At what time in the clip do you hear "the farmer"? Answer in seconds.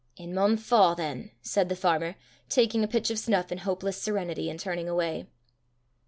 1.69-2.15